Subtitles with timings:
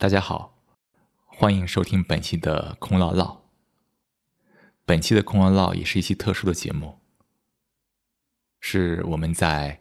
[0.00, 0.58] 大家好，
[1.26, 3.42] 欢迎收听本期的空唠唠。
[4.86, 6.98] 本期的空唠唠也是一期特殊的节目，
[8.60, 9.78] 是我们在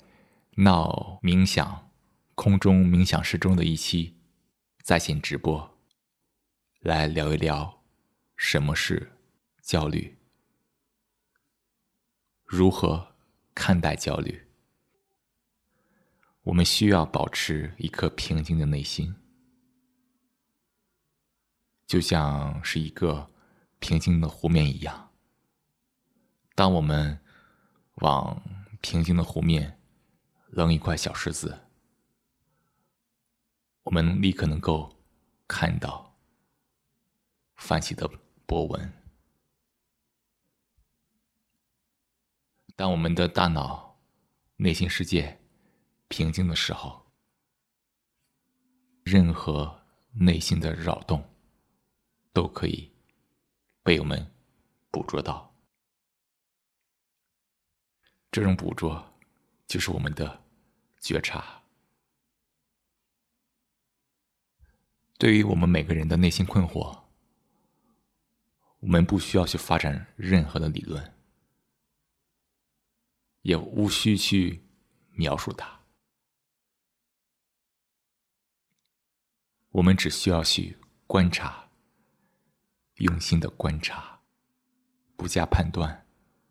[0.57, 1.89] 闹冥想
[2.35, 4.17] 空中冥想室中的一期
[4.83, 5.77] 在线直播，
[6.81, 7.81] 来聊一聊
[8.35, 9.13] 什么是
[9.61, 10.17] 焦虑，
[12.43, 13.15] 如何
[13.55, 14.49] 看待焦虑。
[16.41, 19.15] 我们需要保持一颗平静的内心。
[21.89, 23.31] 就像是一个
[23.79, 25.11] 平静的湖面一样，
[26.53, 27.19] 当我们
[27.95, 28.39] 往
[28.79, 29.81] 平静的湖面
[30.51, 31.61] 扔一块小石子，
[33.81, 34.95] 我们立刻能够
[35.47, 36.15] 看到
[37.55, 38.07] 泛起的
[38.45, 38.93] 波纹。
[42.75, 43.99] 当我们的大脑、
[44.57, 45.41] 内心世界
[46.07, 47.07] 平静的时候，
[49.03, 49.81] 任何
[50.13, 51.27] 内心的扰动。
[52.31, 52.91] 都可以
[53.83, 54.31] 被我们
[54.91, 55.53] 捕捉到，
[58.31, 59.13] 这种捕捉
[59.67, 60.43] 就是我们的
[60.99, 61.63] 觉察。
[65.17, 67.03] 对于我们每个人的内心困惑，
[68.79, 71.13] 我们不需要去发展任何的理论，
[73.41, 74.63] 也无需去
[75.11, 75.81] 描述它，
[79.71, 81.58] 我们只需要去观察。
[82.99, 84.19] 用心的观察，
[85.15, 86.05] 不加判断，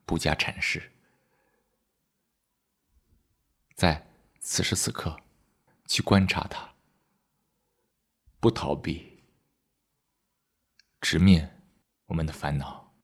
[0.05, 0.93] 不加阐释，
[3.75, 4.07] 在
[4.41, 5.21] 此时此刻
[5.87, 6.75] 去观察它，
[8.41, 9.23] 不逃避，
[11.01, 11.63] 直面
[12.07, 12.95] 我们的烦恼。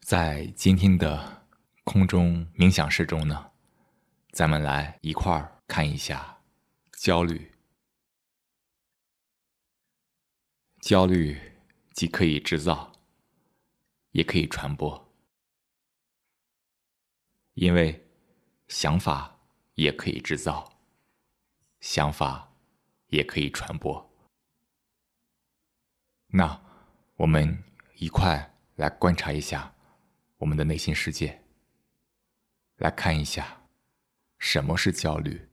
[0.00, 1.46] 在今天的
[1.82, 3.52] 空中冥想室中呢，
[4.32, 6.42] 咱们来一块儿看一下
[6.92, 7.53] 焦虑。
[10.84, 11.40] 焦虑
[11.94, 12.92] 既可以制造，
[14.10, 15.10] 也可以传播，
[17.54, 18.06] 因为
[18.68, 19.40] 想法
[19.76, 20.78] 也可以制造，
[21.80, 22.52] 想法
[23.06, 24.14] 也可以传播。
[26.26, 26.62] 那
[27.16, 29.74] 我们一块来观察一下
[30.36, 31.42] 我们的内心世界，
[32.76, 33.66] 来看一下
[34.36, 35.48] 什么是焦虑。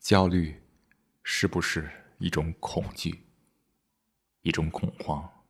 [0.00, 0.58] 焦虑。
[1.32, 3.24] 是不是一种恐惧，
[4.42, 5.46] 一种恐慌？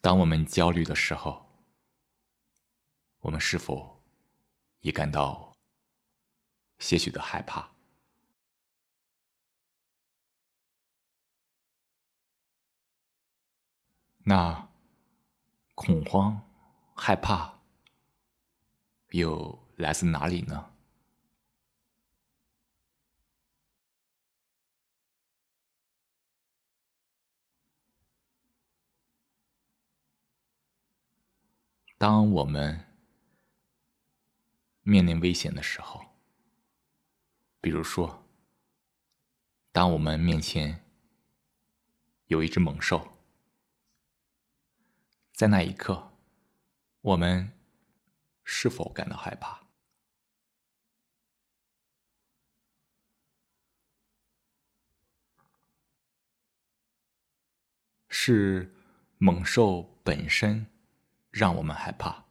[0.00, 1.48] 当我们焦虑的时候，
[3.20, 4.02] 我们是否
[4.80, 5.56] 也感到
[6.80, 7.77] 些许的害怕？
[14.28, 14.68] 那
[15.74, 16.38] 恐慌、
[16.94, 17.60] 害怕
[19.08, 20.70] 又来自哪里呢？
[31.96, 32.84] 当我们
[34.82, 36.04] 面临危险的时候，
[37.62, 38.28] 比如说，
[39.72, 40.84] 当我们面前
[42.26, 43.17] 有一只猛兽。
[45.38, 46.10] 在那一刻，
[47.00, 47.52] 我们
[48.42, 49.60] 是否感到害怕？
[58.08, 58.74] 是
[59.18, 60.66] 猛兽本身
[61.30, 62.24] 让我们害怕，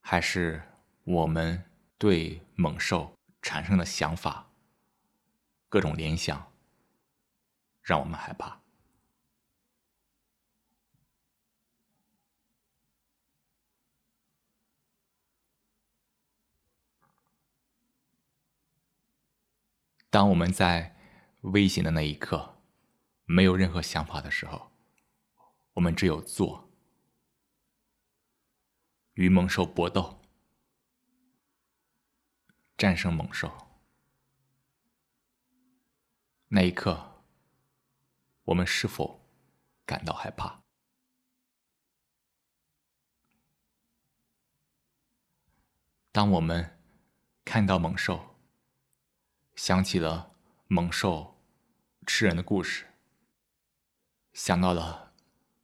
[0.00, 0.62] 还是
[1.02, 4.48] 我们对猛兽产生的想法、
[5.68, 6.52] 各种联想
[7.82, 8.65] 让我们害怕？
[20.08, 20.96] 当我们在
[21.42, 22.62] 危险的那一刻，
[23.24, 24.72] 没有任何想法的时候，
[25.74, 26.70] 我们只有做，
[29.14, 30.22] 与猛兽搏斗，
[32.76, 33.52] 战胜猛兽。
[36.48, 37.24] 那一刻，
[38.44, 39.28] 我们是否
[39.84, 40.62] 感到害怕？
[46.12, 46.80] 当我们
[47.44, 48.35] 看到猛兽，
[49.56, 50.36] 想起了
[50.68, 51.42] 猛兽
[52.06, 52.86] 吃人的故事，
[54.34, 55.14] 想到了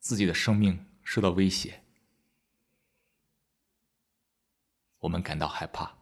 [0.01, 1.85] 自己的生命受到威胁，
[5.01, 5.95] 我们感到害怕，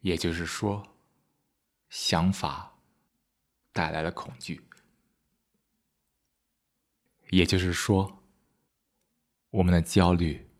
[0.00, 0.96] 也就是说，
[1.88, 2.76] 想法
[3.72, 4.66] 带来了恐惧。
[7.30, 8.24] 也就是说，
[9.50, 10.50] 我们的焦虑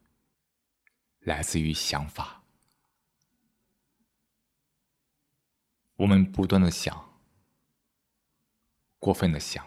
[1.19, 2.44] 来自于想法。
[5.96, 7.20] 我们不断的想，
[8.99, 9.64] 过分的想，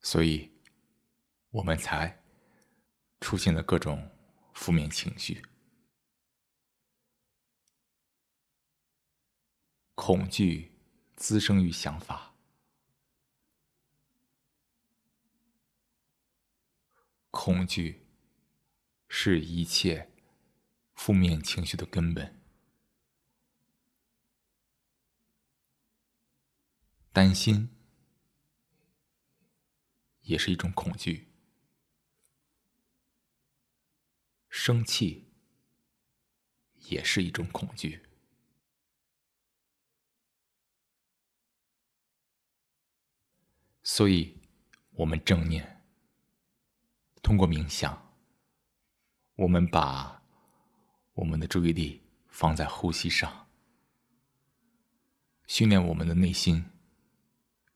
[0.00, 0.52] 所以
[1.48, 2.22] 我们才
[3.20, 4.10] 出现了各种
[4.52, 5.42] 负面情绪。
[9.94, 10.72] 恐惧
[11.16, 12.34] 滋生于想法，
[17.30, 18.06] 恐惧
[19.08, 20.12] 是一切
[20.94, 22.43] 负面情绪的根本。
[27.14, 27.70] 担心
[30.22, 31.28] 也是一种恐惧，
[34.48, 35.32] 生气
[36.74, 38.02] 也是一种恐惧。
[43.84, 44.36] 所以，
[44.90, 45.86] 我们正念，
[47.22, 48.12] 通过冥想，
[49.36, 50.20] 我们把
[51.12, 53.48] 我们的注意力放在呼吸上，
[55.46, 56.73] 训练我们的内心，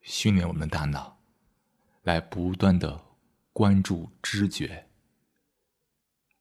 [0.01, 1.21] 训练我们的大脑，
[2.03, 3.17] 来不断的
[3.53, 4.89] 关注知觉，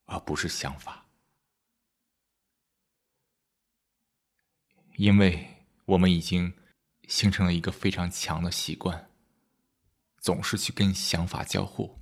[0.06, 1.08] 而不是想法，
[4.96, 6.54] 因为我们已经
[7.08, 9.06] 形成了一个非常强的习惯。
[10.20, 12.02] 总是去跟想法交互，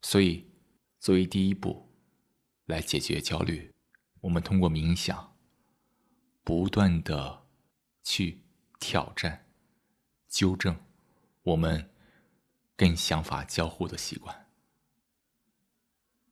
[0.00, 0.50] 所以
[0.98, 1.92] 作为第一步
[2.64, 3.74] 来解决焦虑，
[4.22, 5.36] 我们通过冥想，
[6.42, 7.46] 不断的
[8.02, 8.44] 去
[8.80, 9.46] 挑战、
[10.26, 10.76] 纠正
[11.42, 11.88] 我们
[12.74, 14.50] 跟想法交互的习惯，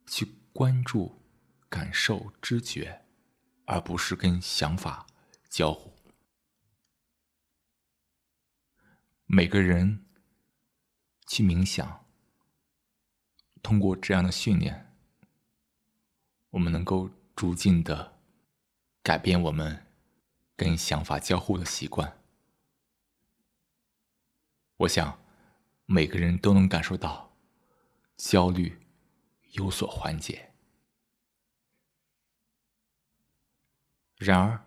[0.06, 1.22] 去关注、
[1.68, 3.04] 感受、知觉，
[3.66, 5.06] 而不是跟想法
[5.48, 5.92] 交互。
[9.26, 10.06] 每个人
[11.26, 12.06] 去冥想，
[13.62, 14.96] 通过这样的训练，
[16.48, 18.18] 我们能够逐渐的
[19.02, 19.86] 改变我们
[20.56, 22.17] 跟想法交互的习惯。
[24.78, 25.20] 我想，
[25.86, 27.36] 每个人都能感受到
[28.16, 28.86] 焦虑
[29.52, 30.52] 有所缓解。
[34.16, 34.66] 然而，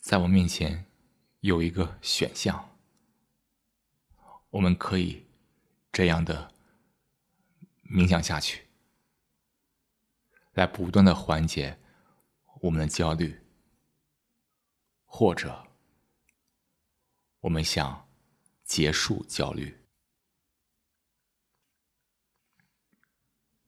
[0.00, 0.86] 在我面前
[1.40, 2.68] 有一个选项。
[4.50, 5.24] 我们可以
[5.90, 6.52] 这样的
[7.84, 8.68] 冥想下去，
[10.52, 11.80] 来不断的缓解
[12.60, 13.40] 我们的焦虑，
[15.06, 15.66] 或者
[17.40, 18.01] 我们想
[18.72, 19.84] 结束焦虑。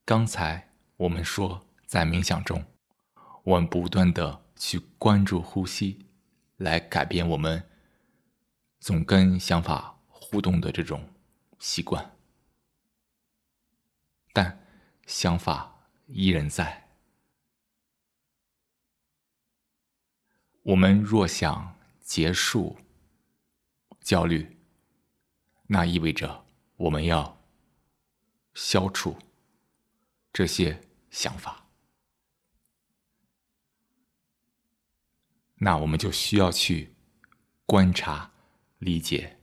[0.02, 2.64] 刚才我们说，在冥想中，
[3.42, 6.06] 我们不断的去关注呼吸，
[6.56, 7.68] 来改变我们
[8.80, 10.00] 总跟想法。
[10.08, 11.06] 互动的这种
[11.58, 12.16] 习惯，
[14.32, 14.66] 但
[15.06, 16.88] 想法依然在。
[20.62, 22.78] 我们若想结束
[24.00, 24.53] 焦虑，
[25.66, 26.46] 那意味着
[26.76, 27.40] 我们要
[28.54, 29.18] 消除
[30.32, 30.80] 这些
[31.10, 31.66] 想法。
[35.56, 36.94] 那我们就需要去
[37.64, 38.32] 观察、
[38.78, 39.40] 理解。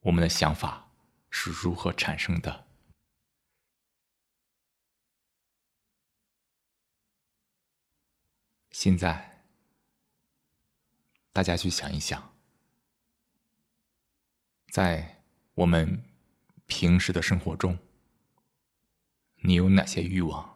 [0.00, 0.90] 我们的想法
[1.30, 2.66] 是如何产生的？
[8.70, 9.46] 现在，
[11.32, 12.36] 大家去想一想，
[14.70, 15.13] 在
[15.54, 16.02] 我们
[16.66, 17.78] 平时的生活中，
[19.36, 20.52] 你有哪些欲望？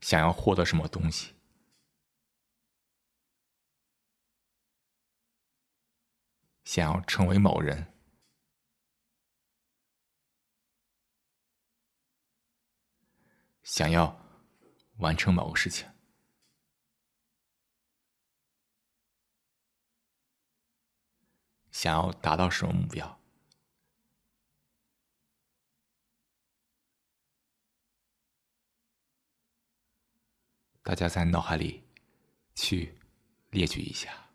[0.00, 1.32] 想要获得什么东西？
[6.64, 7.86] 想要成为某人，
[13.62, 14.20] 想要
[14.98, 15.88] 完成某个事情，
[21.74, 23.20] 想要达到什么目标？
[30.84, 31.82] 大家在脑海里
[32.54, 32.96] 去
[33.50, 34.30] 列举一下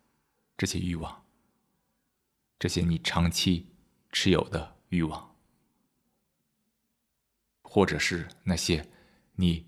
[0.58, 1.24] 这些欲望。
[2.58, 3.66] 这些你长期
[4.12, 5.34] 持有的欲望，
[7.62, 8.86] 或者是那些
[9.32, 9.66] 你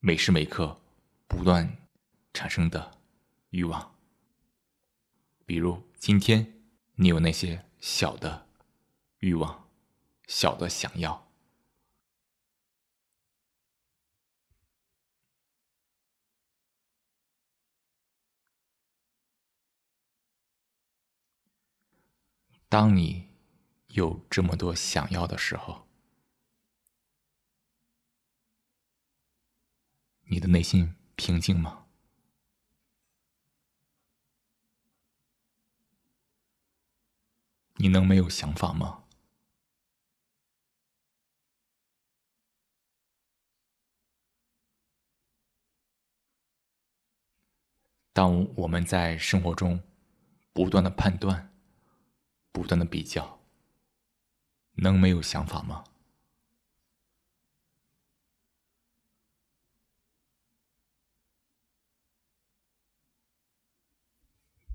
[0.00, 0.78] 每时每刻
[1.26, 1.88] 不断
[2.34, 3.00] 产生的
[3.48, 3.98] 欲望，
[5.46, 6.60] 比如今天
[6.96, 8.48] 你有那些小的
[9.20, 9.68] 欲望，
[10.26, 11.30] 小的想要。
[22.68, 23.28] 当你
[23.86, 25.86] 有这么多想要的时候，
[30.22, 31.81] 你的内心平静吗？
[37.82, 39.02] 你能没有想法吗？
[48.12, 49.82] 当我们在生活中
[50.52, 51.48] 不断的判断。
[52.52, 53.40] 不断的比较，
[54.74, 55.84] 能没有想法吗？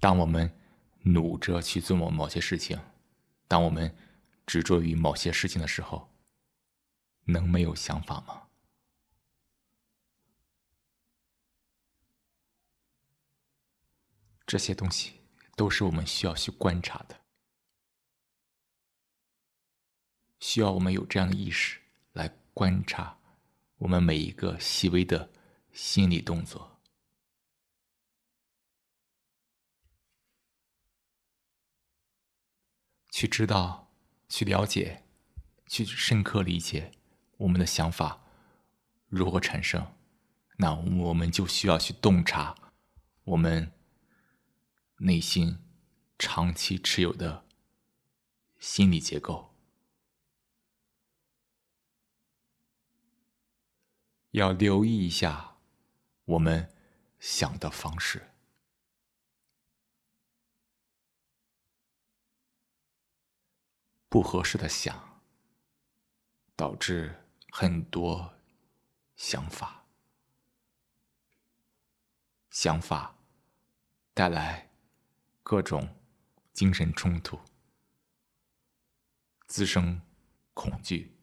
[0.01, 0.51] 当我们
[1.03, 2.79] 努着去做某某些事情，
[3.47, 3.95] 当我们
[4.45, 6.13] 执着于某些事情的时候，
[7.25, 8.43] 能没有想法吗？
[14.45, 15.21] 这些东西
[15.55, 17.19] 都是我们需要去观察的。
[20.39, 21.81] 需要我们有这样的意识
[22.13, 23.19] 来观察
[23.77, 25.29] 我们每一个细微的
[25.73, 26.76] 心理动作，
[33.17, 33.91] 去知道、
[34.29, 35.03] 去了解、
[35.65, 36.91] 去深刻理解
[37.37, 38.21] 我们的想法
[39.07, 39.91] 如何产生。
[40.57, 42.55] 那我们就需要去洞察
[43.23, 43.71] 我们
[44.97, 45.57] 内心
[46.19, 47.43] 长期持有的
[48.59, 49.51] 心理结构。
[54.29, 55.55] 要留意一下
[56.25, 56.71] 我们
[57.19, 58.29] 想的方式，
[64.09, 65.21] 不合适的想，
[66.55, 68.33] 导致很多
[69.15, 69.85] 想法，
[72.49, 73.17] 想法
[74.13, 74.71] 带来
[75.43, 75.95] 各种
[76.53, 77.39] 精神冲突，
[79.45, 80.01] 滋生
[80.53, 81.13] 恐惧。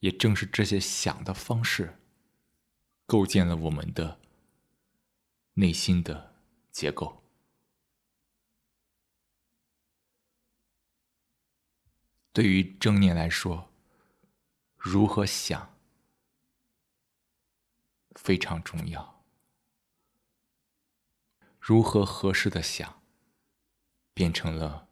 [0.00, 1.98] 也正是这些想的方式，
[3.06, 4.20] 构建了我们的
[5.54, 6.34] 内心的
[6.70, 7.25] 结构。
[12.36, 13.72] 对于正念来说，
[14.76, 15.74] 如何想
[18.14, 19.24] 非常重要。
[21.58, 23.02] 如何合适的想，
[24.12, 24.86] 变成了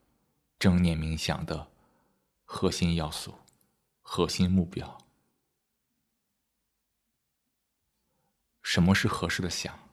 [0.58, 1.70] 正念冥想的
[2.44, 3.38] 核心要素。
[4.00, 5.06] 核心目标，
[8.62, 9.90] 什么是合适的想？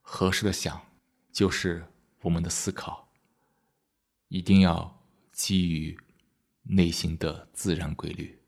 [0.00, 0.86] 合适的想，
[1.32, 3.09] 就是我们的思考
[4.30, 5.98] 一定要基于
[6.62, 8.40] 内心的自然规律。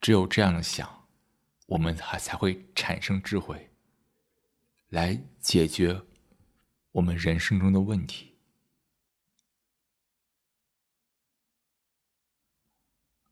[0.00, 1.08] 只有这样想，
[1.66, 3.70] 我们还才会产生智慧，
[4.88, 6.02] 来解决。
[6.92, 8.36] 我们人生中的问题，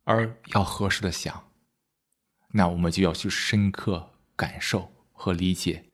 [0.05, 1.53] 而要合适的想，
[2.49, 5.92] 那我们就要去深刻感受和理解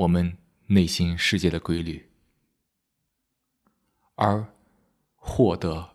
[0.00, 0.38] 我们
[0.68, 2.10] 内心世界的规律，
[4.14, 4.50] 而
[5.14, 5.94] 获得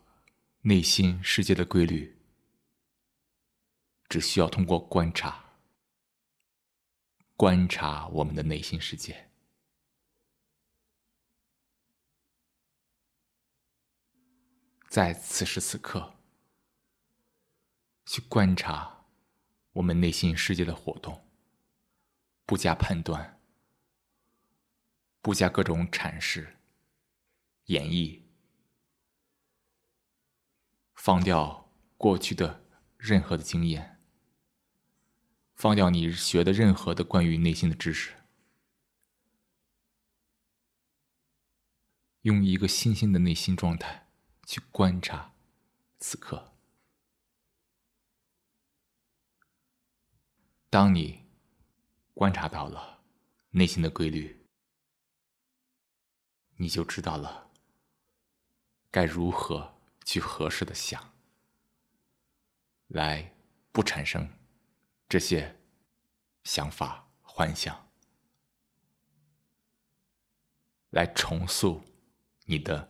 [0.61, 2.15] 内心世界的规律，
[4.07, 5.43] 只需要通过观察，
[7.35, 9.31] 观察我们的内心世界。
[14.87, 16.13] 在此时此刻，
[18.05, 19.07] 去观察
[19.71, 21.27] 我们内心世界的活动，
[22.45, 23.34] 不加判断，
[25.25, 26.59] 不加各种阐释、
[27.65, 28.21] 演绎，
[30.93, 31.67] 放掉
[31.97, 32.63] 过去的
[32.95, 33.99] 任何的经验，
[35.55, 38.13] 放掉你学的任何的关于内心的知识，
[42.21, 44.07] 用一个新鲜的内心状态。
[44.45, 45.33] 去观察
[45.97, 46.53] 此刻，
[50.69, 51.25] 当你
[52.13, 53.03] 观察到了
[53.49, 54.44] 内心的规律，
[56.55, 57.51] 你就知道了
[58.91, 61.13] 该如何去合适的想，
[62.87, 63.33] 来
[63.71, 64.29] 不产生
[65.07, 65.59] 这些
[66.43, 67.89] 想法幻想，
[70.89, 71.83] 来重塑
[72.45, 72.87] 你的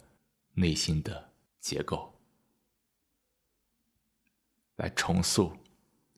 [0.54, 1.34] 内心的。
[1.66, 2.22] 结构，
[4.76, 5.58] 来重塑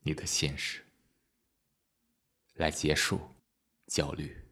[0.02, 0.86] 你的现实，
[2.56, 3.34] 来结束
[3.86, 4.46] 焦虑。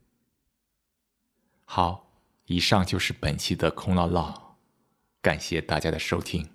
[1.65, 2.04] 好，
[2.45, 4.57] 以上就是本期的空唠唠，
[5.21, 6.47] 感谢大家的收听，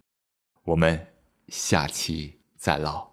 [0.62, 1.14] 我们
[1.48, 3.09] 下期再唠。